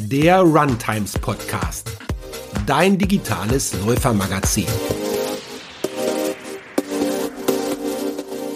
[0.00, 1.90] der Runtimes Podcast,
[2.66, 4.66] dein digitales Läufermagazin.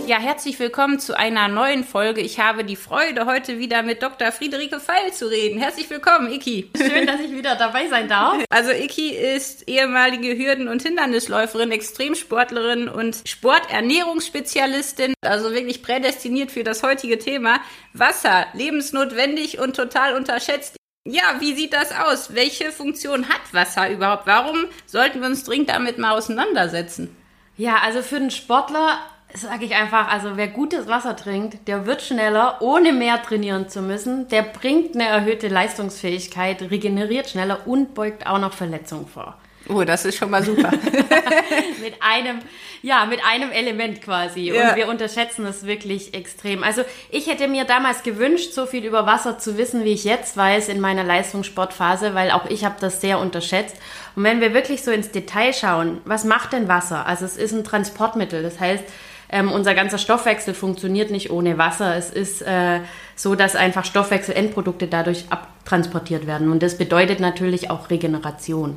[0.06, 2.20] Ja, herzlich willkommen zu einer neuen Folge.
[2.20, 4.30] Ich habe die Freude, heute wieder mit Dr.
[4.30, 5.58] Friederike Feil zu reden.
[5.58, 6.70] Herzlich willkommen, Iki.
[6.76, 8.36] Schön, dass ich wieder dabei sein darf.
[8.50, 16.82] Also Iki ist ehemalige Hürden- und Hindernisläuferin, Extremsportlerin und Sporternährungsspezialistin, also wirklich prädestiniert für das
[16.82, 17.60] heutige Thema.
[17.94, 20.76] Wasser, lebensnotwendig und total unterschätzt.
[21.04, 22.32] Ja, wie sieht das aus?
[22.32, 24.24] Welche Funktion hat Wasser überhaupt?
[24.28, 27.16] Warum sollten wir uns dringend damit mal auseinandersetzen?
[27.56, 28.98] Ja, also für den Sportler
[29.34, 33.82] sage ich einfach, also wer gutes Wasser trinkt, der wird schneller, ohne mehr trainieren zu
[33.82, 34.28] müssen.
[34.28, 39.36] Der bringt eine erhöhte Leistungsfähigkeit, regeneriert schneller und beugt auch noch Verletzungen vor.
[39.68, 40.70] Oh, das ist schon mal super.
[41.80, 42.38] mit einem,
[42.82, 44.52] ja, mit einem Element quasi.
[44.52, 44.70] Ja.
[44.70, 46.62] Und wir unterschätzen das wirklich extrem.
[46.62, 50.36] Also ich hätte mir damals gewünscht, so viel über Wasser zu wissen, wie ich jetzt
[50.36, 53.76] weiß in meiner Leistungssportphase, weil auch ich habe das sehr unterschätzt.
[54.16, 57.06] Und wenn wir wirklich so ins Detail schauen, was macht denn Wasser?
[57.06, 58.42] Also es ist ein Transportmittel.
[58.42, 58.84] Das heißt,
[59.30, 61.96] ähm, unser ganzer Stoffwechsel funktioniert nicht ohne Wasser.
[61.96, 62.80] Es ist äh,
[63.16, 66.50] so, dass einfach Stoffwechselendprodukte dadurch abtransportiert werden.
[66.52, 68.76] Und das bedeutet natürlich auch Regeneration.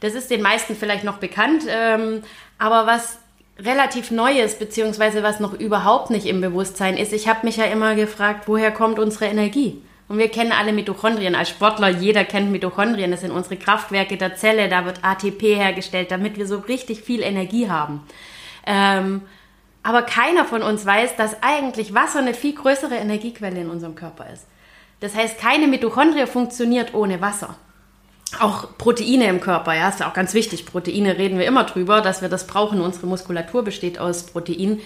[0.00, 2.22] Das ist den meisten vielleicht noch bekannt, ähm,
[2.58, 3.18] aber was
[3.58, 7.94] relativ Neues, beziehungsweise was noch überhaupt nicht im Bewusstsein ist, ich habe mich ja immer
[7.94, 9.80] gefragt, woher kommt unsere Energie?
[10.08, 11.88] Und wir kennen alle Mitochondrien als Sportler.
[11.88, 13.10] Jeder kennt Mitochondrien.
[13.10, 14.68] Das sind unsere Kraftwerke der Zelle.
[14.68, 18.06] Da wird ATP hergestellt, damit wir so richtig viel Energie haben.
[18.66, 19.22] Ähm,
[19.82, 24.26] aber keiner von uns weiß, dass eigentlich Wasser eine viel größere Energiequelle in unserem Körper
[24.32, 24.46] ist.
[25.00, 27.56] Das heißt, keine Mitochondrie funktioniert ohne Wasser.
[28.40, 30.66] Auch Proteine im Körper, ja, ist ja auch ganz wichtig.
[30.66, 32.80] Proteine reden wir immer drüber, dass wir das brauchen.
[32.80, 34.80] Unsere Muskulatur besteht aus Proteinen.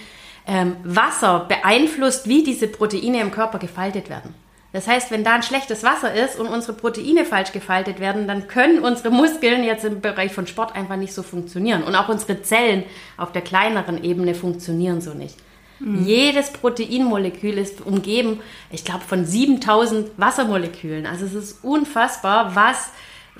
[0.46, 4.34] Ähm, Wasser beeinflusst, wie diese Proteine im Körper gefaltet werden.
[4.72, 8.46] Das heißt, wenn da ein schlechtes Wasser ist und unsere Proteine falsch gefaltet werden, dann
[8.46, 11.82] können unsere Muskeln jetzt im Bereich von Sport einfach nicht so funktionieren.
[11.82, 12.84] Und auch unsere Zellen
[13.16, 15.36] auf der kleineren Ebene funktionieren so nicht.
[15.80, 16.04] Mhm.
[16.04, 18.40] Jedes Proteinmolekül ist umgeben,
[18.70, 21.06] ich glaube, von 7000 Wassermolekülen.
[21.06, 22.90] Also es ist unfassbar, was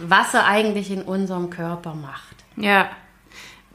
[0.09, 2.37] Wasser eigentlich in unserem Körper macht.
[2.57, 2.91] Ja,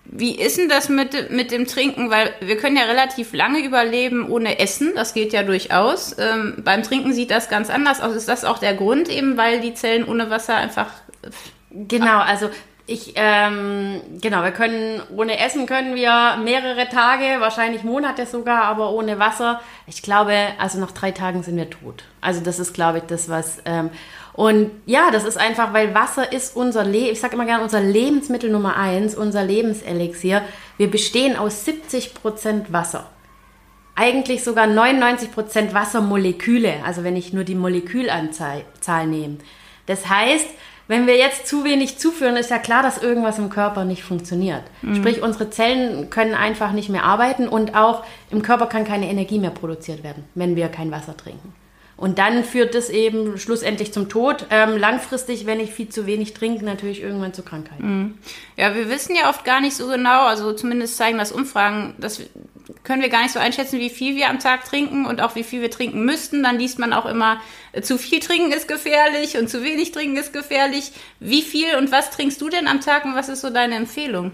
[0.06, 2.12] wie ist denn das mit, mit dem Trinken?
[2.12, 4.94] Weil wir können ja relativ lange überleben ohne Essen.
[4.96, 6.16] Das geht ja durchaus.
[6.20, 8.16] Ähm, beim Trinken sieht das ganz anders aus.
[8.16, 10.88] Ist das auch der Grund eben, weil die Zellen ohne Wasser einfach.
[11.72, 12.50] Genau, also
[12.88, 18.92] ich, ähm, genau, wir können, ohne Essen können wir mehrere Tage, wahrscheinlich Monate sogar, aber
[18.92, 22.04] ohne Wasser, ich glaube, also nach drei Tagen sind wir tot.
[22.22, 23.90] Also das ist, glaube ich, das, was, ähm,
[24.36, 27.80] und ja, das ist einfach, weil Wasser ist unser Leben, ich sage immer gerne, unser
[27.80, 30.42] Lebensmittel Nummer eins, unser Lebenselixier.
[30.78, 33.10] Wir bestehen aus 70 Prozent Wasser.
[33.96, 38.66] Eigentlich sogar 99 Prozent Wassermoleküle, also wenn ich nur die Molekülanzahl
[39.08, 39.38] nehme.
[39.86, 40.48] Das heißt,
[40.90, 44.64] wenn wir jetzt zu wenig zuführen, ist ja klar, dass irgendwas im Körper nicht funktioniert.
[44.82, 44.96] Mhm.
[44.96, 49.40] Sprich, unsere Zellen können einfach nicht mehr arbeiten und auch im Körper kann keine Energie
[49.40, 51.54] mehr produziert werden, wenn wir kein Wasser trinken.
[51.98, 54.48] Und dann führt das eben schlussendlich zum Tod.
[54.50, 58.00] Ähm, langfristig, wenn ich viel zu wenig trinke, natürlich irgendwann zu Krankheiten.
[58.00, 58.18] Mhm.
[58.58, 62.22] Ja, wir wissen ja oft gar nicht so genau, also zumindest zeigen das Umfragen, das
[62.84, 65.44] können wir gar nicht so einschätzen, wie viel wir am Tag trinken und auch wie
[65.44, 66.44] viel wir trinken müssten.
[66.44, 67.40] Dann liest man auch immer,
[67.72, 70.92] äh, zu viel trinken ist gefährlich und zu wenig trinken ist gefährlich.
[71.22, 74.32] Wie viel und was trinkst du denn am Tag und was ist so deine Empfehlung?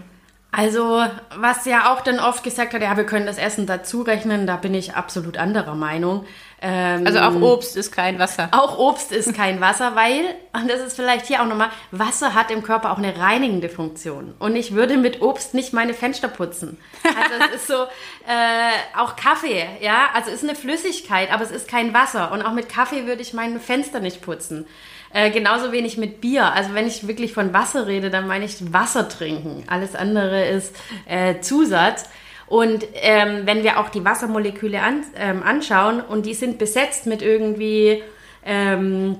[0.54, 1.02] Also,
[1.34, 4.56] was ja auch dann oft gesagt hat, ja, wir können das Essen dazu rechnen, da
[4.56, 6.26] bin ich absolut anderer Meinung.
[6.64, 8.48] Ähm, also auch Obst ist kein Wasser.
[8.52, 12.52] Auch Obst ist kein Wasser, weil, und das ist vielleicht hier auch nochmal, Wasser hat
[12.52, 14.34] im Körper auch eine reinigende Funktion.
[14.38, 16.78] Und ich würde mit Obst nicht meine Fenster putzen.
[17.04, 21.50] Also es ist so, äh, auch Kaffee, ja, also es ist eine Flüssigkeit, aber es
[21.50, 22.30] ist kein Wasser.
[22.30, 24.66] Und auch mit Kaffee würde ich mein Fenster nicht putzen.
[25.12, 26.52] Äh, genauso wenig mit Bier.
[26.52, 29.64] Also wenn ich wirklich von Wasser rede, dann meine ich Wasser trinken.
[29.66, 30.74] Alles andere ist
[31.06, 32.08] äh, Zusatz.
[32.52, 37.22] Und ähm, wenn wir auch die Wassermoleküle an, ähm, anschauen und die sind besetzt mit
[37.22, 38.02] irgendwie,
[38.44, 39.16] ähm,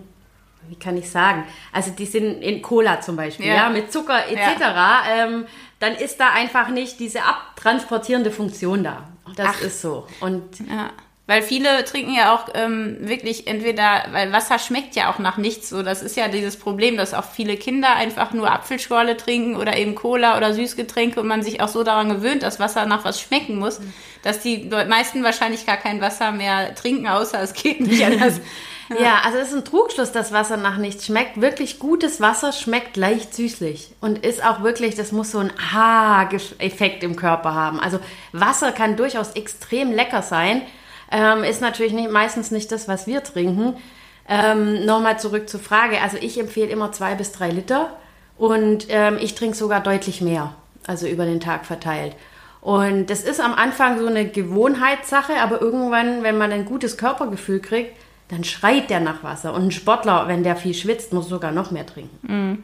[0.69, 4.29] wie kann ich sagen, also die sind in Cola zum Beispiel, ja, ja mit Zucker
[4.29, 5.03] etc., ja.
[5.09, 5.47] ähm,
[5.79, 9.09] dann ist da einfach nicht diese abtransportierende Funktion da.
[9.35, 9.61] Das Ach.
[9.63, 10.07] ist so.
[10.21, 10.91] Und ja.
[11.29, 15.69] Weil viele trinken ja auch ähm, wirklich entweder, weil Wasser schmeckt ja auch nach nichts.
[15.69, 19.77] So, das ist ja dieses Problem, dass auch viele Kinder einfach nur Apfelschorle trinken oder
[19.77, 23.21] eben Cola oder Süßgetränke und man sich auch so daran gewöhnt, dass Wasser nach was
[23.21, 23.93] schmecken muss, mhm.
[24.25, 28.41] dass die meisten wahrscheinlich gar kein Wasser mehr trinken, außer es geht nicht anders.
[29.01, 31.41] Ja, also es ist ein Trugschluss, dass Wasser nach nichts schmeckt.
[31.41, 37.03] Wirklich gutes Wasser schmeckt leicht süßlich und ist auch wirklich, das muss so ein Ha-Effekt
[37.05, 37.81] im Körper haben.
[37.81, 38.01] Also
[38.33, 40.63] Wasser kann durchaus extrem lecker sein,
[41.13, 43.77] ähm, ist natürlich nicht, meistens nicht das, was wir trinken.
[44.29, 46.01] Ähm, Nochmal zurück zur Frage.
[46.01, 47.97] Also ich empfehle immer zwei bis drei Liter
[48.39, 50.55] und ähm, ich trinke sogar deutlich mehr,
[50.87, 52.17] also über den Tag verteilt.
[52.61, 57.61] Und das ist am Anfang so eine Gewohnheitssache, aber irgendwann, wenn man ein gutes Körpergefühl
[57.61, 57.97] kriegt,
[58.29, 59.53] dann schreit der nach Wasser.
[59.53, 62.19] Und ein Sportler, wenn der viel schwitzt, muss sogar noch mehr trinken.
[62.23, 62.63] Mhm.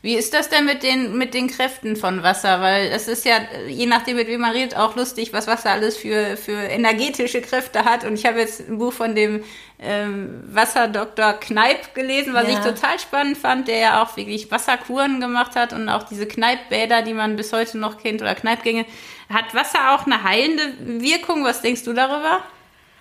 [0.00, 2.60] Wie ist das denn mit den, mit den Kräften von Wasser?
[2.60, 3.34] Weil es ist ja,
[3.68, 7.84] je nachdem, mit wem man redet, auch lustig, was Wasser alles für, für energetische Kräfte
[7.84, 8.04] hat.
[8.04, 9.42] Und ich habe jetzt ein Buch von dem
[9.80, 12.54] ähm, Wasserdoktor Kneip gelesen, was ja.
[12.54, 17.02] ich total spannend fand, der ja auch wirklich Wasserkuren gemacht hat und auch diese Kneippbäder,
[17.02, 18.86] die man bis heute noch kennt, oder Kneippgänge.
[19.28, 21.44] Hat Wasser auch eine heilende Wirkung?
[21.44, 22.40] Was denkst du darüber?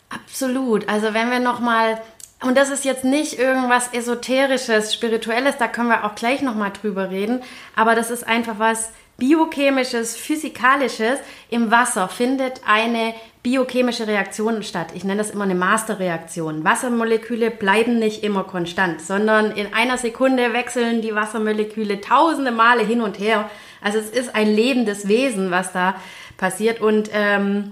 [0.10, 0.88] Absolut.
[0.88, 2.02] Also wenn wir nochmal
[2.42, 7.10] und das ist jetzt nicht irgendwas Esoterisches, Spirituelles, da können wir auch gleich nochmal drüber
[7.10, 7.42] reden.
[7.76, 11.18] Aber das ist einfach was Biochemisches, Physikalisches.
[11.50, 14.90] Im Wasser findet eine biochemische Reaktion statt.
[14.94, 16.64] Ich nenne das immer eine Masterreaktion.
[16.64, 23.02] Wassermoleküle bleiben nicht immer konstant, sondern in einer Sekunde wechseln die Wassermoleküle tausende Male hin
[23.02, 23.50] und her.
[23.82, 25.96] Also es ist ein lebendes Wesen, was da
[26.38, 26.80] passiert.
[26.80, 27.72] Und ähm,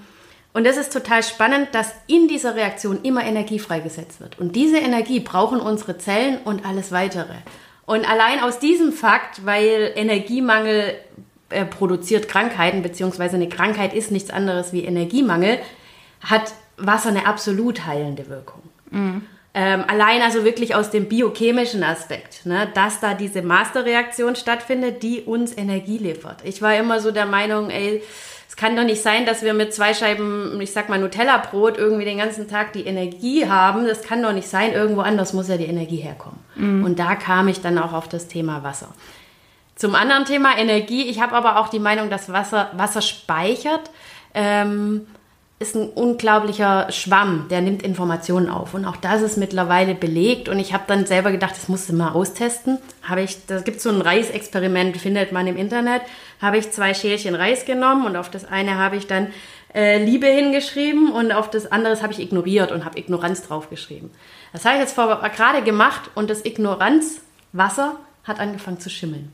[0.56, 4.40] und das ist total spannend, dass in dieser Reaktion immer Energie freigesetzt wird.
[4.40, 7.34] Und diese Energie brauchen unsere Zellen und alles weitere.
[7.86, 10.96] Und allein aus diesem Fakt, weil Energiemangel
[11.50, 15.60] äh, produziert Krankheiten, beziehungsweise eine Krankheit ist nichts anderes wie Energiemangel,
[16.22, 18.62] hat Wasser eine absolut heilende Wirkung.
[18.92, 19.24] Mhm.
[19.54, 25.19] Ähm, allein also wirklich aus dem biochemischen Aspekt, ne, dass da diese Masterreaktion stattfindet, die
[25.22, 26.38] uns Energie liefert.
[26.46, 28.01] Ich war immer so der Meinung, ey,
[28.56, 32.06] es kann doch nicht sein, dass wir mit zwei Scheiben, ich sag mal, Nutella-Brot irgendwie
[32.06, 33.86] den ganzen Tag die Energie haben.
[33.86, 34.72] Das kann doch nicht sein.
[34.72, 36.40] Irgendwo anders muss ja die Energie herkommen.
[36.56, 36.86] Mhm.
[36.86, 38.94] Und da kam ich dann auch auf das Thema Wasser.
[39.75, 41.04] Zum anderen Thema Energie.
[41.10, 43.92] Ich habe aber auch die Meinung, dass Wasser, Wasser speichert.
[44.34, 45.06] Ähm,
[45.57, 48.74] ist ein unglaublicher Schwamm, der nimmt Informationen auf.
[48.74, 50.50] Und auch das ist mittlerweile belegt.
[50.50, 52.78] Und ich habe dann selber gedacht, das musst du mal austesten.
[53.04, 56.02] Habe ich, da gibt so ein Reisexperiment, findet man im Internet.
[56.42, 59.28] Habe ich zwei Schälchen Reis genommen und auf das eine habe ich dann
[59.74, 64.12] äh, Liebe hingeschrieben und auf das andere habe ich ignoriert und habe Ignoranz draufgeschrieben.
[64.51, 69.31] Das habe ich jetzt gerade gemacht und das Ignoranzwasser hat angefangen zu schimmeln.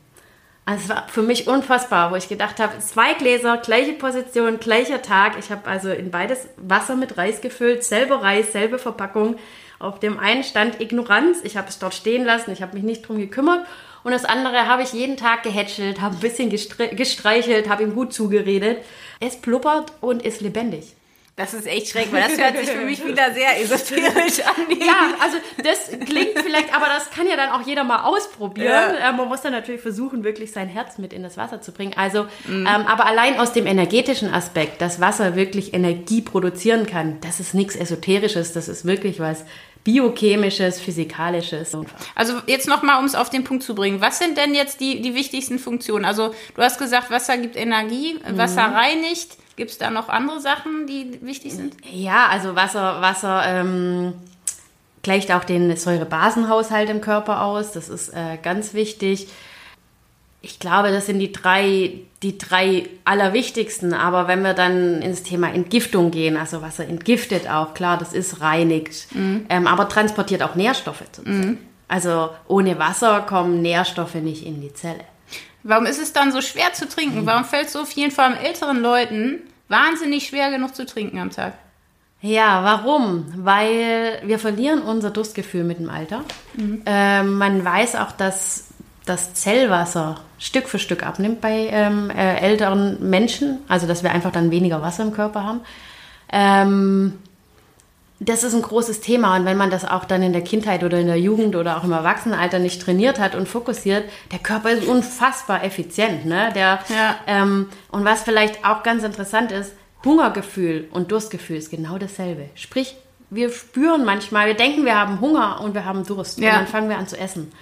[0.64, 5.02] Also es war für mich unfassbar, wo ich gedacht habe, zwei Gläser, gleiche Position, gleicher
[5.02, 5.36] Tag.
[5.38, 9.36] Ich habe also in beides Wasser mit Reis gefüllt, selber Reis, selbe Verpackung.
[9.80, 13.08] Auf dem einen stand Ignoranz, ich habe es dort stehen lassen, ich habe mich nicht
[13.08, 13.66] drum gekümmert.
[14.04, 18.12] Und das andere habe ich jeden Tag gehätschelt, habe ein bisschen gestreichelt, habe ihm gut
[18.12, 18.84] zugeredet.
[19.18, 20.94] Es blubbert und ist lebendig.
[21.42, 24.78] Das ist echt schräg, weil das hört sich für mich wieder sehr esoterisch an.
[24.78, 28.94] Ja, also das klingt vielleicht, aber das kann ja dann auch jeder mal ausprobieren.
[28.94, 29.10] Ja.
[29.10, 31.94] Äh, man muss dann natürlich versuchen, wirklich sein Herz mit in das Wasser zu bringen.
[31.96, 32.66] Also, mhm.
[32.66, 37.54] ähm, aber allein aus dem energetischen Aspekt, dass Wasser wirklich Energie produzieren kann, das ist
[37.54, 39.44] nichts Esoterisches, das ist wirklich was
[39.84, 41.76] biochemisches, physikalisches.
[42.14, 44.00] Also jetzt nochmal, um es auf den Punkt zu bringen.
[44.00, 46.04] Was sind denn jetzt die, die wichtigsten Funktionen?
[46.04, 48.74] Also du hast gesagt, Wasser gibt Energie, Wasser mhm.
[48.74, 49.36] reinigt.
[49.56, 51.74] Gibt es da noch andere Sachen, die wichtig sind?
[51.90, 54.14] Ja, also Wasser, Wasser ähm,
[55.02, 57.72] gleicht auch den Säurebasenhaushalt im Körper aus.
[57.72, 59.28] Das ist äh, ganz wichtig.
[60.40, 63.92] Ich glaube, das sind die drei, die drei allerwichtigsten.
[63.94, 68.40] Aber wenn wir dann ins Thema Entgiftung gehen, also Wasser entgiftet auch, klar, das ist
[68.40, 69.46] reinigt, mhm.
[69.50, 71.02] ähm, aber transportiert auch Nährstoffe.
[71.24, 71.58] Mhm.
[71.88, 75.04] Also ohne Wasser kommen Nährstoffe nicht in die Zelle.
[75.62, 77.26] Warum ist es dann so schwer zu trinken?
[77.26, 81.30] Warum fällt es so vielen, vor allem älteren Leuten, wahnsinnig schwer genug zu trinken am
[81.30, 81.54] Tag?
[82.20, 83.26] Ja, warum?
[83.36, 86.24] Weil wir verlieren unser Durstgefühl mit dem Alter.
[86.54, 86.82] Mhm.
[86.86, 88.68] Ähm, man weiß auch, dass
[89.04, 93.58] das Zellwasser Stück für Stück abnimmt bei ähm, äh, älteren Menschen.
[93.66, 95.60] Also, dass wir einfach dann weniger Wasser im Körper haben.
[96.32, 97.18] Ähm,
[98.24, 100.98] das ist ein großes Thema und wenn man das auch dann in der Kindheit oder
[100.98, 104.86] in der Jugend oder auch im Erwachsenenalter nicht trainiert hat und fokussiert, der Körper ist
[104.86, 106.24] unfassbar effizient.
[106.24, 106.50] Ne?
[106.54, 107.16] Der, ja.
[107.26, 109.72] ähm, und was vielleicht auch ganz interessant ist,
[110.04, 112.48] Hungergefühl und Durstgefühl ist genau dasselbe.
[112.54, 112.96] Sprich,
[113.30, 116.50] wir spüren manchmal, wir denken, wir haben Hunger und wir haben Durst ja.
[116.50, 117.52] und dann fangen wir an zu essen.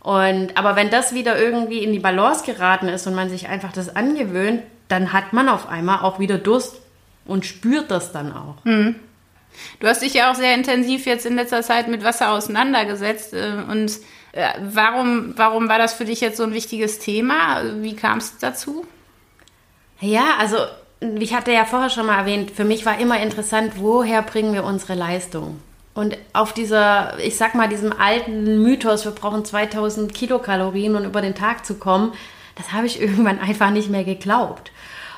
[0.00, 3.72] Und, aber wenn das wieder irgendwie in die Balance geraten ist und man sich einfach
[3.72, 6.76] das angewöhnt, dann hat man auf einmal auch wieder Durst
[7.24, 8.64] und spürt das dann auch.
[8.64, 8.94] Mhm.
[9.80, 13.34] Du hast dich ja auch sehr intensiv jetzt in letzter Zeit mit Wasser auseinandergesetzt.
[13.34, 13.92] Äh, und
[14.32, 17.62] äh, warum, warum war das für dich jetzt so ein wichtiges Thema?
[17.80, 18.86] Wie kam es dazu?
[20.00, 20.58] Ja, also
[21.18, 24.64] ich hatte ja vorher schon mal erwähnt, für mich war immer interessant, woher bringen wir
[24.64, 25.60] unsere Leistung?
[25.94, 31.22] Und auf dieser, ich sag mal, diesem alten Mythos, wir brauchen 2000 Kilokalorien, um über
[31.22, 32.12] den Tag zu kommen,
[32.54, 34.72] das habe ich irgendwann einfach nicht mehr geglaubt.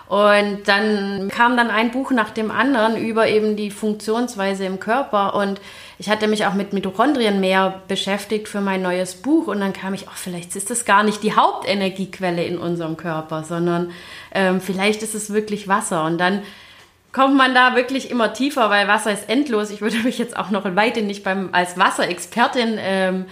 [0.09, 5.35] Und dann kam dann ein Buch nach dem anderen über eben die Funktionsweise im Körper
[5.35, 5.61] und
[5.99, 9.93] ich hatte mich auch mit Mitochondrien mehr beschäftigt für mein neues Buch und dann kam
[9.93, 13.91] ich, ach, vielleicht ist das gar nicht die Hauptenergiequelle in unserem Körper, sondern
[14.33, 16.05] ähm, vielleicht ist es wirklich Wasser.
[16.05, 16.43] Und dann
[17.13, 19.71] kommt man da wirklich immer tiefer, weil Wasser ist endlos.
[19.71, 23.27] Ich würde mich jetzt auch noch weiter nicht beim, als Wasserexpertin ähm,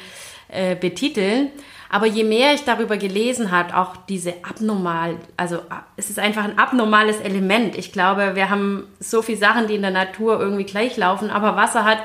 [0.48, 1.50] äh, betiteln.
[1.88, 5.60] Aber je mehr ich darüber gelesen habe, auch diese abnormal, also
[5.96, 7.76] es ist einfach ein abnormales Element.
[7.76, 11.56] Ich glaube, wir haben so viele Sachen, die in der Natur irgendwie gleich laufen, aber
[11.56, 11.98] Wasser hat,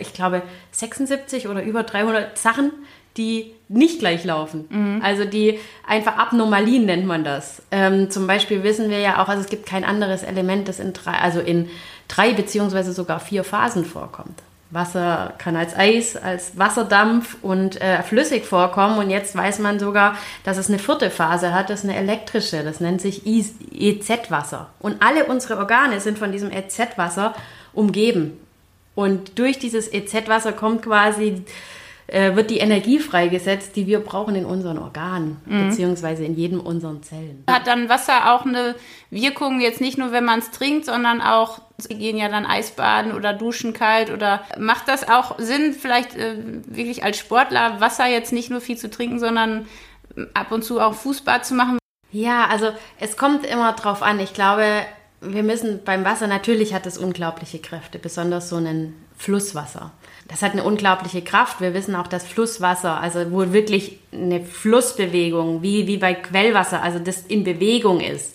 [0.00, 2.72] ich glaube, 76 oder über 300 Sachen,
[3.16, 4.66] die nicht gleich laufen.
[4.68, 5.02] Mhm.
[5.02, 7.62] Also die einfach Abnormalien nennt man das.
[7.70, 10.92] Ähm, zum Beispiel wissen wir ja auch, also es gibt kein anderes Element, das in
[10.92, 11.68] drei, also in
[12.08, 14.42] drei beziehungsweise sogar vier Phasen vorkommt.
[14.70, 18.98] Wasser kann als Eis, als Wasserdampf und äh, flüssig vorkommen.
[18.98, 22.64] Und jetzt weiß man sogar, dass es eine vierte Phase hat, das ist eine elektrische,
[22.64, 24.68] das nennt sich EZ-Wasser.
[24.80, 27.34] Und alle unsere Organe sind von diesem EZ-Wasser
[27.72, 28.38] umgeben.
[28.94, 31.44] Und durch dieses EZ-Wasser kommt quasi
[32.06, 35.68] äh, wird die Energie freigesetzt, die wir brauchen in unseren Organen, mhm.
[35.68, 37.44] beziehungsweise in jedem unseren Zellen.
[37.48, 38.74] Hat dann Wasser auch eine
[39.14, 43.12] Wirkung, jetzt nicht nur, wenn man es trinkt, sondern auch, sie gehen ja dann Eisbaden
[43.12, 48.32] oder duschen kalt oder macht das auch Sinn, vielleicht äh, wirklich als Sportler Wasser jetzt
[48.32, 49.66] nicht nur viel zu trinken, sondern
[50.34, 51.78] ab und zu auch Fußbad zu machen?
[52.12, 54.20] Ja, also es kommt immer drauf an.
[54.20, 54.66] Ich glaube,
[55.20, 59.92] wir müssen beim Wasser, natürlich hat es unglaubliche Kräfte, besonders so ein Flusswasser
[60.28, 61.60] das hat eine unglaubliche Kraft.
[61.60, 66.98] Wir wissen auch, dass Flusswasser, also wo wirklich eine Flussbewegung, wie, wie bei Quellwasser, also
[66.98, 68.33] das in Bewegung ist.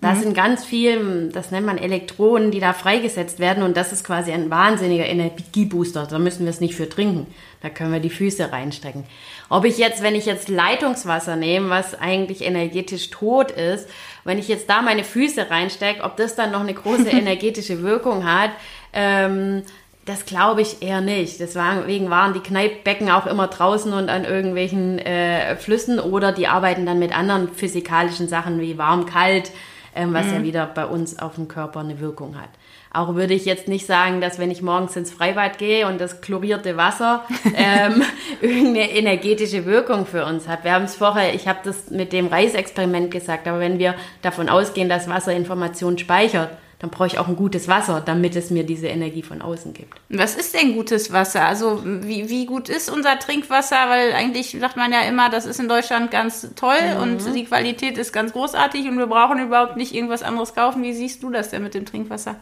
[0.00, 0.20] Da mhm.
[0.20, 4.30] sind ganz viel, das nennt man Elektronen, die da freigesetzt werden und das ist quasi
[4.32, 6.06] ein wahnsinniger Energiebooster.
[6.06, 7.26] Da müssen wir es nicht für trinken.
[7.60, 9.04] Da können wir die Füße reinstecken.
[9.48, 13.88] Ob ich jetzt, wenn ich jetzt Leitungswasser nehme, was eigentlich energetisch tot ist,
[14.24, 18.24] wenn ich jetzt da meine Füße reinstecke, ob das dann noch eine große energetische Wirkung
[18.24, 18.50] hat,
[18.92, 19.62] ähm,
[20.08, 21.40] das glaube ich eher nicht.
[21.40, 26.86] Deswegen waren die Kneippbecken auch immer draußen und an irgendwelchen äh, Flüssen oder die arbeiten
[26.86, 29.50] dann mit anderen physikalischen Sachen wie warm, kalt,
[29.94, 30.34] ähm, was mhm.
[30.34, 32.50] ja wieder bei uns auf den Körper eine Wirkung hat.
[32.92, 36.20] Auch würde ich jetzt nicht sagen, dass wenn ich morgens ins Freibad gehe und das
[36.20, 38.02] chlorierte Wasser ähm,
[38.40, 40.64] irgendeine energetische Wirkung für uns hat.
[40.64, 44.48] Wir haben es vorher, ich habe das mit dem Reisexperiment gesagt, aber wenn wir davon
[44.48, 48.64] ausgehen, dass Wasser Informationen speichert, dann brauche ich auch ein gutes Wasser, damit es mir
[48.64, 50.00] diese Energie von außen gibt.
[50.10, 51.44] Was ist denn gutes Wasser?
[51.44, 53.88] Also wie, wie gut ist unser Trinkwasser?
[53.88, 57.02] Weil eigentlich sagt man ja immer, das ist in Deutschland ganz toll mhm.
[57.02, 60.84] und die Qualität ist ganz großartig und wir brauchen überhaupt nicht irgendwas anderes kaufen.
[60.84, 62.36] Wie siehst du das denn mit dem Trinkwasser?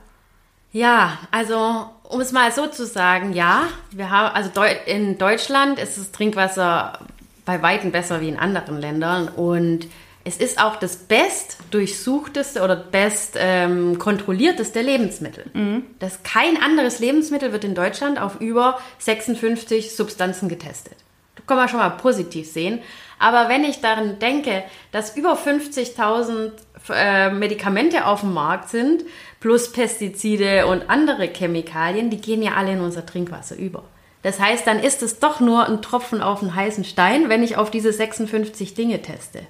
[0.70, 4.50] Ja, also um es mal so zu sagen, ja, wir haben also
[4.84, 6.98] in Deutschland ist das Trinkwasser
[7.46, 9.86] bei weitem besser wie in anderen Ländern und
[10.26, 15.44] es ist auch das best durchsuchteste oder best ähm, kontrollierteste Lebensmittel.
[15.54, 15.84] Mhm.
[16.00, 20.96] Das kein anderes Lebensmittel wird in Deutschland auf über 56 Substanzen getestet.
[21.36, 22.80] Das kann man schon mal positiv sehen.
[23.20, 26.50] Aber wenn ich daran denke, dass über 50.000
[26.92, 29.04] äh, Medikamente auf dem Markt sind,
[29.38, 33.84] plus Pestizide und andere Chemikalien, die gehen ja alle in unser Trinkwasser über.
[34.22, 37.56] Das heißt, dann ist es doch nur ein Tropfen auf einen heißen Stein, wenn ich
[37.56, 39.46] auf diese 56 Dinge teste.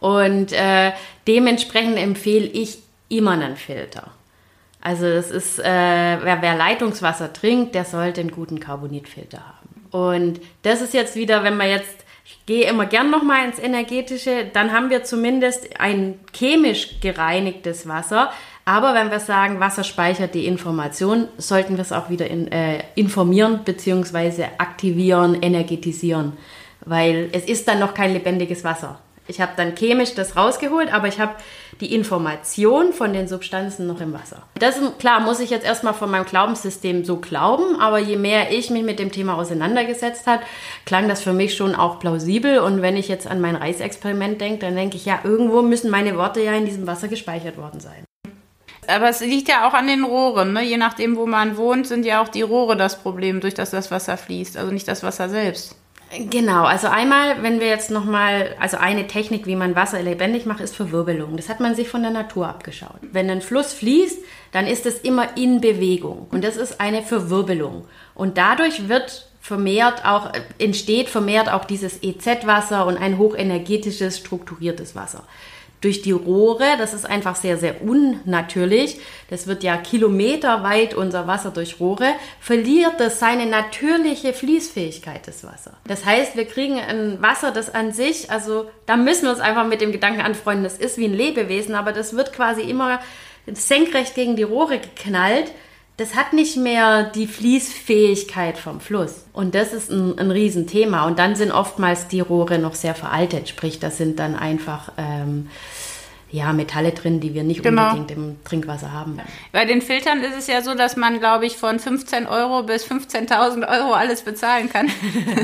[0.00, 0.92] Und äh,
[1.26, 4.10] dementsprechend empfehle ich immer einen Filter.
[4.80, 9.86] Also es ist, äh, wer, wer Leitungswasser trinkt, der sollte einen guten Carbonitfilter haben.
[9.90, 14.46] Und das ist jetzt wieder, wenn man jetzt, ich gehe immer gern nochmal ins Energetische,
[14.52, 18.30] dann haben wir zumindest ein chemisch gereinigtes Wasser.
[18.64, 22.82] Aber wenn wir sagen, Wasser speichert die Information, sollten wir es auch wieder in, äh,
[22.94, 24.44] informieren bzw.
[24.58, 26.32] aktivieren, energetisieren.
[26.84, 29.00] Weil es ist dann noch kein lebendiges Wasser.
[29.28, 31.34] Ich habe dann chemisch das rausgeholt, aber ich habe
[31.80, 34.42] die Information von den Substanzen noch im Wasser.
[34.54, 38.70] Das klar, muss ich jetzt erstmal von meinem Glaubenssystem so glauben, aber je mehr ich
[38.70, 40.42] mich mit dem Thema auseinandergesetzt habe,
[40.84, 42.58] klang das für mich schon auch plausibel.
[42.58, 46.16] Und wenn ich jetzt an mein Reisexperiment denke, dann denke ich, ja, irgendwo müssen meine
[46.16, 48.04] Worte ja in diesem Wasser gespeichert worden sein.
[48.88, 50.62] Aber es liegt ja auch an den Rohren, ne?
[50.62, 53.90] Je nachdem, wo man wohnt, sind ja auch die Rohre das Problem, durch das das
[53.90, 55.74] Wasser fließt, also nicht das Wasser selbst.
[56.30, 60.60] Genau, also einmal, wenn wir jetzt nochmal, also eine Technik, wie man Wasser lebendig macht,
[60.60, 61.36] ist Verwirbelung.
[61.36, 63.00] Das hat man sich von der Natur abgeschaut.
[63.10, 64.18] Wenn ein Fluss fließt,
[64.52, 67.86] dann ist es immer in Bewegung und das ist eine Verwirbelung.
[68.14, 75.24] Und dadurch wird vermehrt auch, entsteht vermehrt auch dieses EZ-Wasser und ein hochenergetisches, strukturiertes Wasser.
[75.80, 81.50] Durch die Rohre, das ist einfach sehr, sehr unnatürlich, das wird ja kilometerweit unser Wasser
[81.50, 85.76] durch Rohre, verliert es seine natürliche Fließfähigkeit, das Wasser.
[85.86, 89.66] Das heißt, wir kriegen ein Wasser, das an sich, also da müssen wir uns einfach
[89.66, 93.00] mit dem Gedanken anfreunden, das ist wie ein Lebewesen, aber das wird quasi immer
[93.52, 95.52] senkrecht gegen die Rohre geknallt
[95.96, 99.24] das hat nicht mehr die Fließfähigkeit vom Fluss.
[99.32, 101.06] Und das ist ein, ein Riesenthema.
[101.06, 105.48] Und dann sind oftmals die Rohre noch sehr veraltet, sprich, das sind dann einfach ähm,
[106.36, 107.92] ja, Metalle drin, die wir nicht genau.
[107.92, 109.18] unbedingt im Trinkwasser haben.
[109.52, 112.84] Bei den Filtern ist es ja so, dass man, glaube ich, von 15 Euro bis
[112.84, 114.90] 15.000 Euro alles bezahlen kann.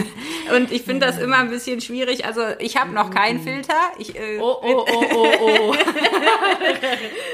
[0.54, 2.26] Und ich finde das immer ein bisschen schwierig.
[2.26, 3.74] Also ich habe noch keinen Filter.
[3.98, 5.74] Ich, äh, oh, oh, oh, oh, oh.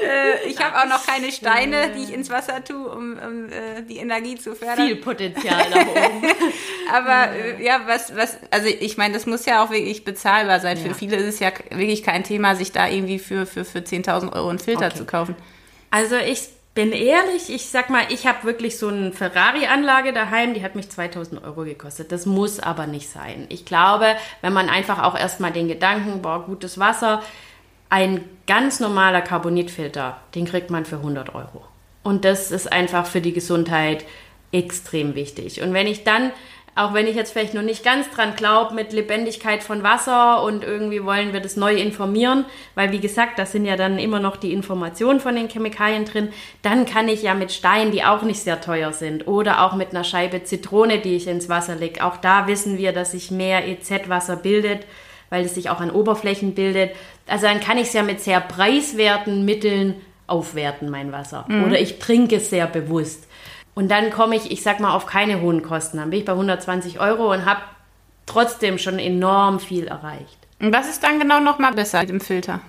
[0.09, 3.83] Äh, ich habe auch noch keine Steine, die ich ins Wasser tue, um, um äh,
[3.87, 4.87] die Energie zu fördern.
[4.87, 6.27] Viel Potenzial nach oben.
[6.91, 10.77] Aber äh, ja, was, was, also ich meine, das muss ja auch wirklich bezahlbar sein.
[10.77, 10.83] Ja.
[10.83, 13.95] Für viele ist es ja wirklich kein Thema, sich da irgendwie für für, für, für
[13.95, 14.95] 10.000 Euro einen Filter okay.
[14.95, 15.35] zu kaufen.
[15.91, 20.63] Also ich bin ehrlich, ich sag mal, ich habe wirklich so eine Ferrari-Anlage daheim, die
[20.63, 22.11] hat mich 2000 Euro gekostet.
[22.11, 23.47] Das muss aber nicht sein.
[23.49, 27.21] Ich glaube, wenn man einfach auch erstmal den Gedanken, boah, gutes Wasser,
[27.89, 31.65] ein ganz normaler Carbonitfilter, den kriegt man für 100 Euro.
[32.03, 34.05] Und das ist einfach für die Gesundheit
[34.51, 35.61] extrem wichtig.
[35.61, 36.31] Und wenn ich dann
[36.75, 40.63] auch wenn ich jetzt vielleicht noch nicht ganz dran glaube, mit Lebendigkeit von Wasser und
[40.63, 42.45] irgendwie wollen wir das neu informieren,
[42.75, 46.29] weil wie gesagt, das sind ja dann immer noch die Informationen von den Chemikalien drin,
[46.61, 49.89] dann kann ich ja mit Steinen, die auch nicht sehr teuer sind, oder auch mit
[49.89, 53.67] einer Scheibe Zitrone, die ich ins Wasser lege, auch da wissen wir, dass sich mehr
[53.67, 54.85] EZ-Wasser bildet,
[55.29, 56.91] weil es sich auch an Oberflächen bildet.
[57.27, 59.95] Also dann kann ich es ja mit sehr preiswerten Mitteln
[60.27, 61.45] aufwerten, mein Wasser.
[61.47, 61.65] Mhm.
[61.65, 63.27] Oder ich trinke es sehr bewusst.
[63.79, 65.99] Und dann komme ich, ich sag mal, auf keine hohen Kosten.
[65.99, 67.61] Dann bin ich bei 120 Euro und habe
[68.25, 70.37] trotzdem schon enorm viel erreicht.
[70.59, 72.59] Und was ist dann genau nochmal besser mit dem Filter?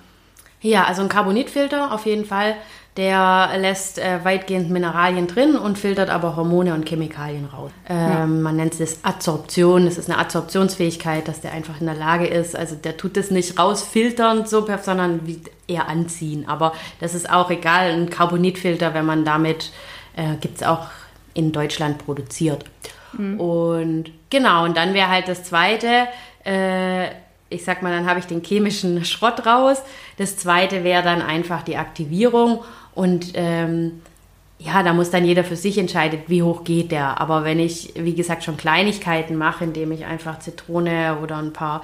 [0.61, 2.55] Ja, also ein Carbonitfilter auf jeden Fall.
[2.97, 7.73] Der lässt äh, weitgehend Mineralien drin und filtert aber Hormone und Chemikalien raus.
[7.88, 8.26] Ähm, ja.
[8.26, 9.87] Man nennt es Adsorption.
[9.87, 12.55] Das ist eine Adsorptionsfähigkeit, dass der einfach in der Lage ist.
[12.55, 15.23] Also der tut es nicht rausfiltern, so, sondern
[15.67, 16.49] eher anziehen.
[16.49, 17.90] Aber das ist auch egal.
[17.90, 19.73] Ein Carbonitfilter, wenn man damit
[20.14, 20.87] äh, gibt es auch
[21.40, 22.64] in Deutschland produziert.
[23.12, 23.40] Mhm.
[23.40, 26.06] Und genau, und dann wäre halt das zweite,
[26.44, 27.09] äh,
[27.49, 29.82] ich sag mal, dann habe ich den chemischen Schrott raus.
[30.18, 32.61] Das zweite wäre dann einfach die Aktivierung
[32.94, 34.03] und ähm,
[34.59, 37.18] ja, da muss dann jeder für sich entscheiden, wie hoch geht der.
[37.18, 41.83] Aber wenn ich, wie gesagt, schon Kleinigkeiten mache, indem ich einfach Zitrone oder ein paar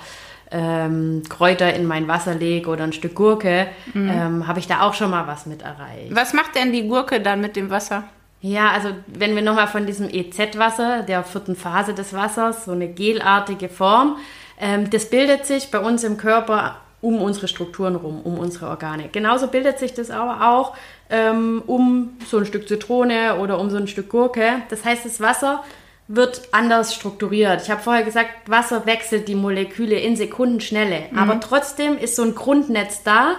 [0.51, 4.11] ähm, Kräuter in mein Wasser lege oder ein Stück Gurke, mhm.
[4.11, 6.15] ähm, habe ich da auch schon mal was mit erreicht.
[6.15, 8.05] Was macht denn die Gurke dann mit dem Wasser?
[8.47, 12.89] Ja, also wenn wir nochmal von diesem EZ-Wasser, der vierten Phase des Wassers, so eine
[12.89, 14.19] gelartige Form,
[14.61, 19.09] ähm, das bildet sich bei uns im Körper um unsere Strukturen rum, um unsere Organe.
[19.11, 20.77] Genauso bildet sich das aber auch
[21.11, 24.63] ähm, um so ein Stück Zitrone oder um so ein Stück Gurke.
[24.69, 25.65] Das heißt, das Wasser
[26.07, 27.63] wird anders strukturiert.
[27.63, 31.19] Ich habe vorher gesagt, Wasser wechselt die Moleküle in Sekundenschnelle, mhm.
[31.19, 33.39] aber trotzdem ist so ein Grundnetz da,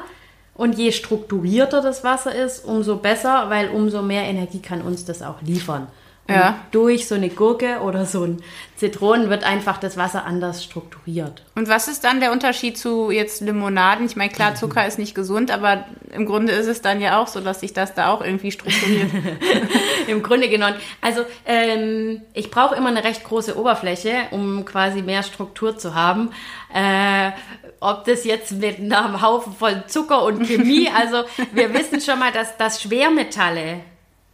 [0.57, 5.21] und je strukturierter das Wasser ist, umso besser, weil umso mehr Energie kann uns das
[5.21, 5.87] auch liefern.
[6.35, 6.59] Ja.
[6.71, 8.41] durch so eine Gurke oder so ein
[8.77, 11.43] Zitronen wird einfach das Wasser anders strukturiert.
[11.55, 14.05] Und was ist dann der Unterschied zu jetzt Limonaden?
[14.05, 17.27] Ich meine, klar, Zucker ist nicht gesund, aber im Grunde ist es dann ja auch
[17.27, 19.09] so, dass sich das da auch irgendwie strukturiert.
[20.07, 20.75] Im Grunde genommen.
[21.01, 26.29] Also ähm, ich brauche immer eine recht große Oberfläche, um quasi mehr Struktur zu haben.
[26.71, 27.31] Äh,
[27.79, 32.31] ob das jetzt mit einem Haufen voll Zucker und Chemie, also wir wissen schon mal,
[32.31, 33.81] dass, dass Schwermetalle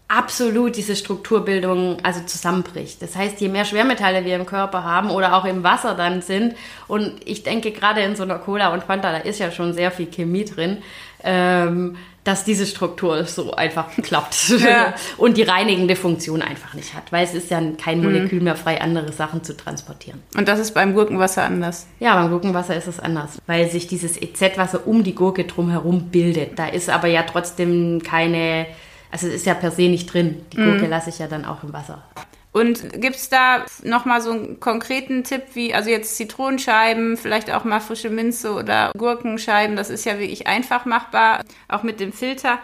[0.07, 3.01] absolut diese Strukturbildung also zusammenbricht.
[3.01, 6.55] Das heißt, je mehr Schwermetalle wir im Körper haben oder auch im Wasser dann sind,
[6.87, 9.91] und ich denke gerade in so einer Cola und Fanta, da ist ja schon sehr
[9.91, 10.77] viel Chemie drin,
[11.23, 14.93] ähm, dass diese Struktur so einfach klappt ja.
[15.17, 18.05] und die reinigende Funktion einfach nicht hat, weil es ist ja kein mhm.
[18.05, 20.21] Molekül mehr frei, andere Sachen zu transportieren.
[20.37, 21.87] Und das ist beim Gurkenwasser anders?
[21.99, 26.57] Ja, beim Gurkenwasser ist es anders, weil sich dieses EZ-Wasser um die Gurke drumherum bildet.
[26.59, 28.67] Da ist aber ja trotzdem keine
[29.13, 30.43] also es ist ja per se nicht drin.
[30.51, 30.89] Die Gurke mhm.
[30.89, 32.03] lasse ich ja dann auch im Wasser.
[32.51, 37.63] Und gibt es da nochmal so einen konkreten Tipp, wie, also jetzt Zitronenscheiben, vielleicht auch
[37.63, 42.59] mal frische Minze oder Gurkenscheiben, das ist ja wirklich einfach machbar, auch mit dem Filter.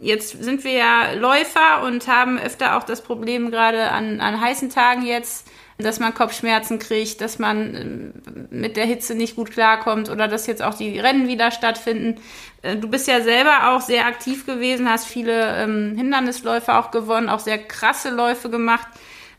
[0.00, 4.70] Jetzt sind wir ja Läufer und haben öfter auch das Problem gerade an, an heißen
[4.70, 5.48] Tagen jetzt,
[5.80, 10.46] dass man Kopfschmerzen kriegt, dass man ähm, mit der Hitze nicht gut klarkommt oder dass
[10.46, 12.20] jetzt auch die Rennen wieder stattfinden.
[12.62, 17.28] Äh, du bist ja selber auch sehr aktiv gewesen, hast viele ähm, Hindernisläufe auch gewonnen,
[17.28, 18.86] auch sehr krasse Läufe gemacht.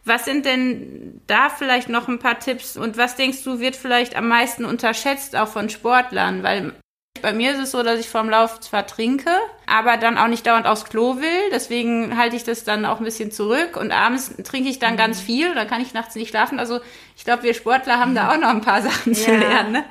[0.04, 4.16] Was sind denn da vielleicht noch ein paar Tipps und was denkst du wird vielleicht
[4.16, 6.42] am meisten unterschätzt auch von Sportlern?
[6.42, 6.74] Weil
[7.22, 9.30] Bei mir ist es so, dass ich vorm Lauf zwar trinke,
[9.68, 11.50] aber dann auch nicht dauernd aufs Klo will.
[11.52, 13.78] Deswegen halte ich das dann auch ein bisschen zurück.
[13.78, 15.54] Und abends trinke ich dann ganz viel.
[15.54, 16.58] Dann kann ich nachts nicht schlafen.
[16.58, 16.80] Also
[17.16, 19.74] ich glaube, wir Sportler haben da auch noch ein paar Sachen zu lernen.
[19.74, 19.84] Ne?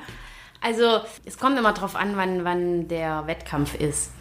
[0.61, 4.11] Also es kommt immer drauf an, wann, wann der Wettkampf ist.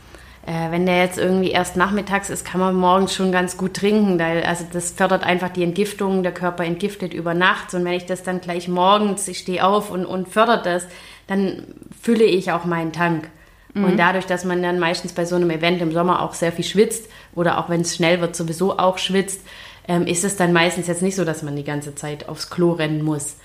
[0.46, 4.18] Äh, wenn der jetzt irgendwie erst nachmittags ist, kann man morgens schon ganz gut trinken.
[4.18, 6.22] Weil, also das fördert einfach die Entgiftung.
[6.22, 7.74] Der Körper entgiftet über Nacht.
[7.74, 10.86] Und wenn ich das dann gleich morgens, ich stehe auf und, und fördert das,
[11.30, 11.62] dann
[12.02, 13.30] fülle ich auch meinen Tank.
[13.72, 13.84] Mhm.
[13.84, 16.64] Und dadurch, dass man dann meistens bei so einem Event im Sommer auch sehr viel
[16.64, 19.46] schwitzt oder auch wenn es schnell wird, sowieso auch schwitzt,
[19.86, 22.72] ähm, ist es dann meistens jetzt nicht so, dass man die ganze Zeit aufs Klo
[22.72, 23.36] rennen muss.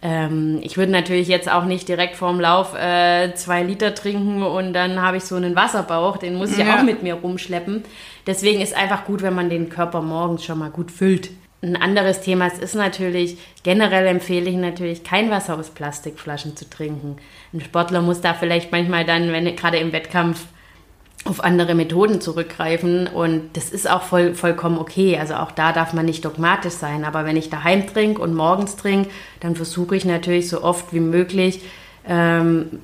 [0.00, 4.72] Ähm, ich würde natürlich jetzt auch nicht direkt vorm Lauf äh, zwei Liter trinken und
[4.72, 6.78] dann habe ich so einen Wasserbauch, den muss ich ja.
[6.78, 7.84] auch mit mir rumschleppen.
[8.26, 11.28] Deswegen ist einfach gut, wenn man den Körper morgens schon mal gut füllt.
[11.64, 17.16] Ein anderes Thema ist natürlich, generell empfehle ich natürlich, kein Wasser aus Plastikflaschen zu trinken.
[17.54, 20.44] Ein Sportler muss da vielleicht manchmal dann, wenn gerade im Wettkampf,
[21.24, 25.16] auf andere Methoden zurückgreifen und das ist auch voll, vollkommen okay.
[25.18, 27.02] Also auch da darf man nicht dogmatisch sein.
[27.02, 29.08] Aber wenn ich daheim trinke und morgens trinke,
[29.40, 31.62] dann versuche ich natürlich so oft wie möglich,
[32.06, 32.80] ähm,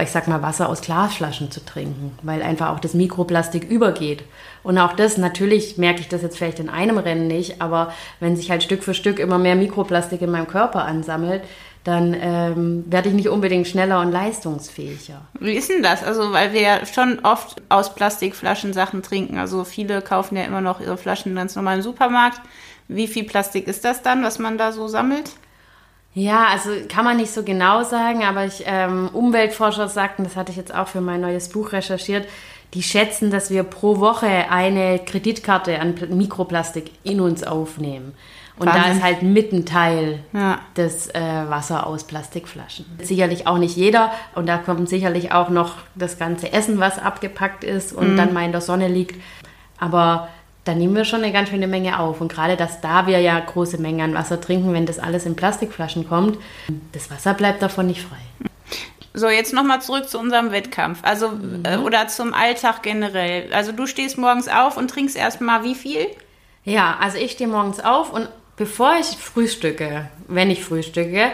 [0.00, 4.24] ich sag mal, Wasser aus Glasflaschen zu trinken, weil einfach auch das Mikroplastik übergeht.
[4.62, 8.36] Und auch das, natürlich merke ich das jetzt vielleicht in einem Rennen nicht, aber wenn
[8.36, 11.42] sich halt Stück für Stück immer mehr Mikroplastik in meinem Körper ansammelt,
[11.84, 15.22] dann ähm, werde ich nicht unbedingt schneller und leistungsfähiger.
[15.40, 16.04] Wie ist denn das?
[16.04, 19.38] Also, weil wir ja schon oft aus Plastikflaschen Sachen trinken.
[19.38, 22.42] Also viele kaufen ja immer noch ihre Flaschen ganz normal im Supermarkt.
[22.88, 25.30] Wie viel Plastik ist das dann, was man da so sammelt?
[26.18, 30.50] Ja, also kann man nicht so genau sagen, aber ich, ähm, Umweltforscher sagten, das hatte
[30.50, 32.26] ich jetzt auch für mein neues Buch recherchiert,
[32.74, 38.14] die schätzen, dass wir pro Woche eine Kreditkarte an Mikroplastik in uns aufnehmen.
[38.58, 38.82] Und Wahnsinn.
[38.82, 40.58] da ist halt mitten Teil ja.
[40.76, 42.84] des äh, Wasser aus Plastikflaschen.
[43.00, 44.10] Sicherlich auch nicht jeder.
[44.34, 48.16] Und da kommt sicherlich auch noch das ganze Essen, was abgepackt ist und mhm.
[48.16, 49.22] dann mal in der Sonne liegt.
[49.78, 50.28] Aber
[50.68, 52.20] da nehmen wir schon eine ganz schöne Menge auf.
[52.20, 55.34] Und gerade, dass da wir ja große Mengen an Wasser trinken, wenn das alles in
[55.34, 56.38] Plastikflaschen kommt,
[56.92, 58.18] das Wasser bleibt davon nicht frei.
[59.14, 60.98] So, jetzt nochmal zurück zu unserem Wettkampf.
[61.02, 61.62] Also, mhm.
[61.64, 63.52] äh, oder zum Alltag generell.
[63.52, 66.06] Also, du stehst morgens auf und trinkst erstmal wie viel?
[66.64, 71.30] Ja, also ich stehe morgens auf und bevor ich frühstücke, wenn ich frühstücke,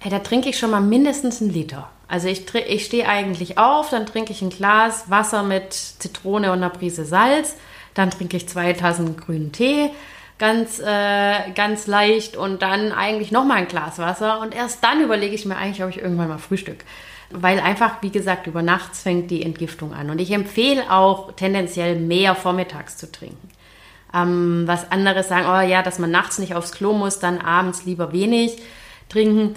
[0.00, 1.88] hey, da trinke ich schon mal mindestens einen Liter.
[2.08, 6.58] Also ich, ich stehe eigentlich auf, dann trinke ich ein Glas Wasser mit Zitrone und
[6.58, 7.54] einer Prise Salz,
[7.94, 9.90] dann trinke ich zwei Tassen grünen Tee,
[10.38, 15.34] ganz, äh, ganz leicht und dann eigentlich nochmal ein Glas Wasser und erst dann überlege
[15.34, 16.84] ich mir eigentlich, ob ich irgendwann mal Frühstück.
[17.30, 20.10] Weil einfach, wie gesagt, über nachts fängt die Entgiftung an.
[20.10, 23.48] Und ich empfehle auch tendenziell mehr vormittags zu trinken
[24.14, 27.84] ähm, was anderes sagen, oh ja, dass man nachts nicht aufs Klo muss, dann abends
[27.84, 28.62] lieber wenig
[29.08, 29.56] trinken.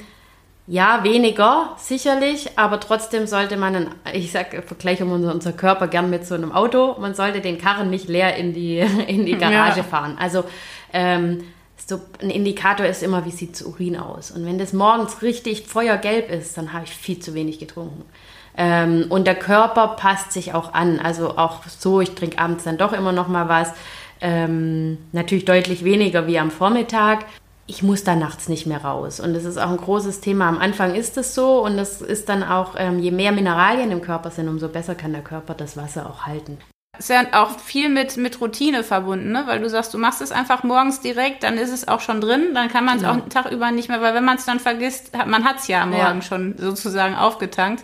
[0.69, 6.27] Ja, weniger, sicherlich, aber trotzdem sollte man, ich sag, vergleiche unser, unser Körper gern mit
[6.27, 9.83] so einem Auto, man sollte den Karren nicht leer in die, in die Garage ja.
[9.83, 10.17] fahren.
[10.19, 10.43] Also
[10.91, 11.45] ähm,
[11.77, 14.31] so ein Indikator ist immer, wie sieht Urin aus.
[14.31, 18.03] Und wenn das morgens richtig feuergelb ist, dann habe ich viel zu wenig getrunken.
[18.57, 20.99] Ähm, und der Körper passt sich auch an.
[20.99, 23.71] Also auch so, ich trinke abends dann doch immer noch mal was.
[24.19, 27.25] Ähm, natürlich deutlich weniger wie am Vormittag.
[27.69, 29.19] Ich muss da nachts nicht mehr raus.
[29.19, 30.47] Und das ist auch ein großes Thema.
[30.47, 34.01] Am Anfang ist es so und das ist dann auch, ähm, je mehr Mineralien im
[34.01, 36.57] Körper sind, umso besser kann der Körper das Wasser auch halten.
[36.97, 39.43] Ist ja auch viel mit, mit Routine verbunden, ne?
[39.45, 42.55] weil du sagst, du machst es einfach morgens direkt, dann ist es auch schon drin,
[42.55, 43.13] dann kann man es genau.
[43.13, 45.57] auch einen Tag über nicht mehr, weil wenn man es dann vergisst, hat, man hat
[45.57, 46.21] es ja am Morgen ja.
[46.21, 47.83] schon sozusagen aufgetankt.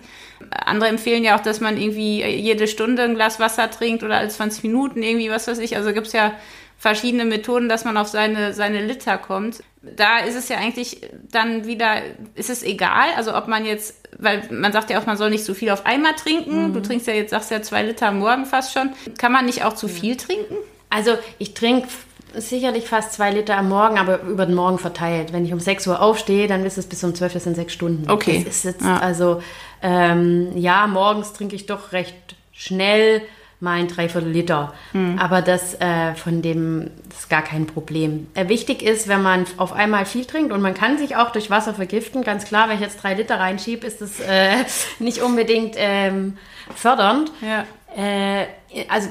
[0.66, 4.38] Andere empfehlen ja auch, dass man irgendwie jede Stunde ein Glas Wasser trinkt oder als
[4.38, 5.78] 20 Minuten irgendwie, was weiß ich.
[5.78, 6.34] Also gibt es ja
[6.78, 9.64] verschiedene Methoden, dass man auf seine, seine Liter kommt.
[9.82, 12.02] Da ist es ja eigentlich dann wieder,
[12.36, 15.46] ist es egal, also ob man jetzt, weil man sagt ja auch, man soll nicht
[15.46, 16.70] zu viel auf einmal trinken.
[16.70, 16.74] Mhm.
[16.74, 18.92] Du trinkst ja jetzt, sagst ja zwei Liter am Morgen fast schon.
[19.18, 20.56] Kann man nicht auch zu viel trinken?
[20.90, 21.88] Also ich trinke
[22.36, 25.34] sicherlich fast zwei Liter am Morgen, aber über den Morgen verteilt.
[25.34, 27.74] Wenn ich um 6 Uhr aufstehe, dann ist es bis um 12, das sind sechs
[27.74, 28.10] Stunden.
[28.10, 28.44] Okay.
[28.46, 28.98] Das ist jetzt, ja.
[28.98, 29.42] also,
[29.82, 33.22] ähm, ja, morgens trinke ich doch recht schnell
[33.64, 34.74] mal ein Dreiviertel Liter.
[34.92, 35.18] Mhm.
[35.18, 38.28] Aber das äh, von dem das ist gar kein Problem.
[38.36, 41.50] Äh, wichtig ist, wenn man auf einmal viel trinkt und man kann sich auch durch
[41.50, 42.24] Wasser vergiften.
[42.24, 44.66] Ganz klar, wenn ich jetzt drei Liter reinschiebe, ist das äh,
[45.00, 46.38] nicht unbedingt ähm,
[46.76, 47.32] fördernd.
[47.42, 47.66] Ja.
[47.96, 48.48] Äh,
[48.90, 49.10] also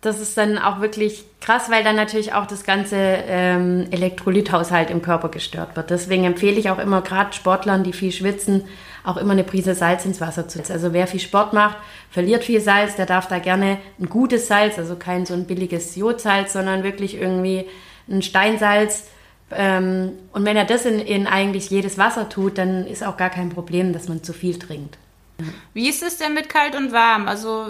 [0.00, 5.02] das ist dann auch wirklich krass, weil dann natürlich auch das ganze ähm, Elektrolythaushalt im
[5.02, 5.90] Körper gestört wird.
[5.90, 8.64] Deswegen empfehle ich auch immer gerade Sportlern, die viel schwitzen,
[9.04, 10.60] auch immer eine Prise Salz ins Wasser zu.
[10.72, 11.76] Also wer viel Sport macht,
[12.10, 15.94] verliert viel Salz, der darf da gerne ein gutes Salz, also kein so ein billiges
[15.94, 17.66] Jodsalz, sondern wirklich irgendwie
[18.08, 19.08] ein Steinsalz.
[19.50, 23.30] Ähm, und wenn er das in, in eigentlich jedes Wasser tut, dann ist auch gar
[23.30, 24.98] kein Problem, dass man zu viel trinkt.
[25.72, 27.26] Wie ist es denn mit kalt und warm?
[27.26, 27.66] Also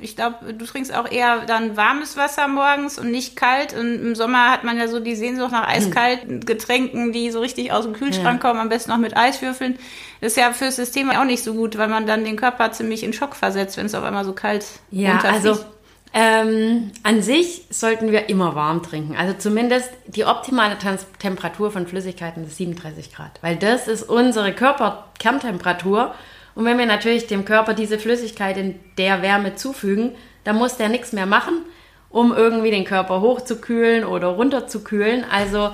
[0.00, 3.74] ich glaube, du trinkst auch eher dann warmes Wasser morgens und nicht kalt.
[3.74, 7.72] Und im Sommer hat man ja so die Sehnsucht nach eiskalten Getränken, die so richtig
[7.72, 8.48] aus dem Kühlschrank ja.
[8.48, 9.78] kommen, am besten noch mit Eiswürfeln.
[10.20, 13.04] Das ist ja fürs System auch nicht so gut, weil man dann den Körper ziemlich
[13.04, 15.58] in Schock versetzt, wenn es auf einmal so kalt ja, also
[16.16, 19.16] ähm, an sich sollten wir immer warm trinken.
[19.16, 24.52] Also zumindest die optimale Trans Temperatur von Flüssigkeiten ist 37 Grad, weil das ist unsere
[24.52, 26.14] Körperkerntemperatur.
[26.54, 30.12] Und wenn wir natürlich dem Körper diese Flüssigkeit in der Wärme zufügen,
[30.44, 31.62] dann muss der nichts mehr machen,
[32.10, 35.24] um irgendwie den Körper hochzukühlen oder runterzukühlen.
[35.30, 35.70] Also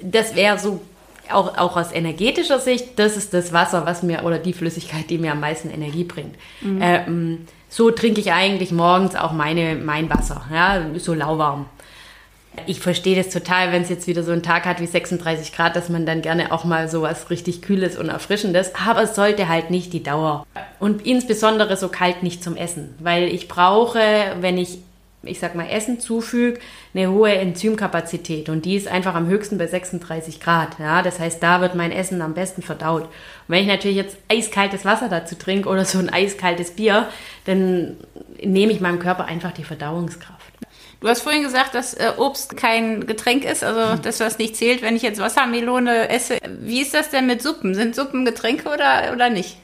[0.00, 0.80] das wäre so
[1.30, 5.18] auch, auch aus energetischer Sicht, das ist das Wasser, was mir oder die Flüssigkeit, die
[5.18, 6.34] mir am meisten Energie bringt.
[6.60, 6.78] Mhm.
[6.82, 11.66] Ähm, so trinke ich eigentlich morgens auch meine, mein Wasser, ja, so lauwarm.
[12.66, 15.76] Ich verstehe das total, wenn es jetzt wieder so einen Tag hat wie 36 Grad,
[15.76, 19.48] dass man dann gerne auch mal so was richtig Kühles und Erfrischendes, aber es sollte
[19.48, 20.46] halt nicht die Dauer.
[20.78, 24.00] Und insbesondere so kalt nicht zum Essen, weil ich brauche,
[24.40, 24.78] wenn ich
[25.26, 26.60] ich sag mal, Essen zufüge,
[26.94, 30.78] eine hohe Enzymkapazität und die ist einfach am höchsten bei 36 Grad.
[30.78, 33.04] Ja, das heißt, da wird mein Essen am besten verdaut.
[33.04, 33.08] Und
[33.48, 37.08] wenn ich natürlich jetzt eiskaltes Wasser dazu trinke oder so ein eiskaltes Bier,
[37.44, 37.96] dann
[38.42, 40.43] nehme ich meinem Körper einfach die Verdauungskraft.
[41.04, 44.00] Du hast vorhin gesagt, dass äh, Obst kein Getränk ist, also hm.
[44.00, 46.38] dass das nicht zählt, wenn ich jetzt Wassermelone esse.
[46.48, 47.74] Wie ist das denn mit Suppen?
[47.74, 49.58] Sind Suppen Getränke oder, oder nicht?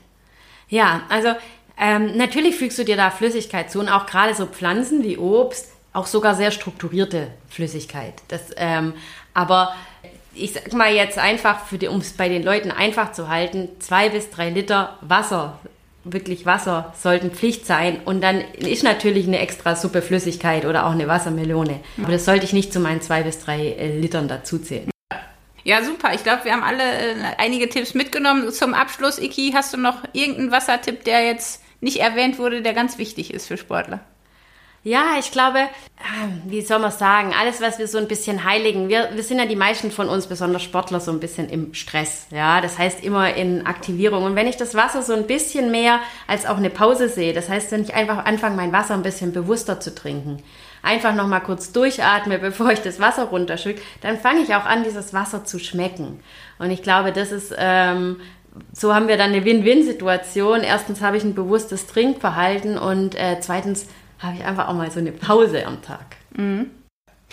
[0.68, 1.30] Ja, also
[1.78, 5.70] ähm, natürlich fügst du dir da Flüssigkeit zu und auch gerade so Pflanzen wie Obst,
[5.94, 8.12] auch sogar sehr strukturierte Flüssigkeit.
[8.28, 8.92] Das, ähm,
[9.32, 9.74] aber
[10.34, 14.28] ich sag mal jetzt einfach, um es bei den Leuten einfach zu halten, zwei bis
[14.28, 15.58] drei Liter Wasser,
[16.04, 18.00] wirklich Wasser, sollten Pflicht sein.
[18.04, 21.80] Und dann ist natürlich eine extra Suppe Flüssigkeit oder auch eine Wassermelone.
[22.02, 24.90] Aber das sollte ich nicht zu meinen zwei bis drei äh, Litern dazuzählen.
[25.62, 26.14] Ja, super.
[26.14, 28.50] Ich glaube, wir haben alle äh, einige Tipps mitgenommen.
[28.50, 32.98] Zum Abschluss, Iki, hast du noch irgendeinen Wassertipp, der jetzt nicht erwähnt wurde, der ganz
[32.98, 34.00] wichtig ist für Sportler?
[34.82, 38.88] Ja, ich glaube, ähm, wie soll man sagen, alles, was wir so ein bisschen heiligen,
[38.88, 42.26] wir, wir sind ja die meisten von uns, besonders Sportler, so ein bisschen im Stress.
[42.30, 44.24] Ja, das heißt immer in Aktivierung.
[44.24, 47.50] Und wenn ich das Wasser so ein bisschen mehr als auch eine Pause sehe, das
[47.50, 50.42] heißt, wenn ich einfach anfange, mein Wasser ein bisschen bewusster zu trinken,
[50.82, 55.12] einfach nochmal kurz durchatme, bevor ich das Wasser runterschütte, dann fange ich auch an, dieses
[55.12, 56.20] Wasser zu schmecken.
[56.58, 58.16] Und ich glaube, das ist ähm,
[58.72, 60.62] so haben wir dann eine Win-Win-Situation.
[60.62, 63.86] Erstens habe ich ein bewusstes Trinkverhalten und äh, zweitens
[64.20, 66.16] habe ich einfach auch mal so eine Pause am Tag.
[66.36, 66.70] Mhm.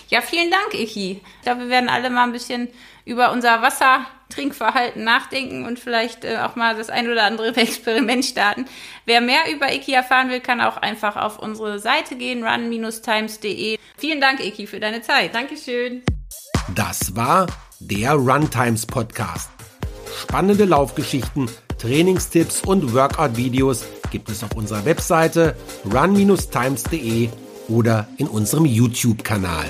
[0.09, 1.21] Ja, vielen Dank, Iki.
[1.21, 2.69] Ich glaube, wir werden alle mal ein bisschen
[3.03, 8.65] über unser Wassertrinkverhalten nachdenken und vielleicht äh, auch mal das ein oder andere Experiment starten.
[9.05, 13.77] Wer mehr über Iki erfahren will, kann auch einfach auf unsere Seite gehen, run-times.de.
[13.97, 15.35] Vielen Dank, Iki, für deine Zeit.
[15.35, 16.03] Dankeschön.
[16.73, 17.47] Das war
[17.79, 19.49] der Runtimes Podcast.
[20.21, 25.55] Spannende Laufgeschichten, Trainingstipps und Workout-Videos gibt es auf unserer Webseite
[25.91, 27.29] run-times.de
[27.69, 29.65] oder in unserem YouTube-Kanal.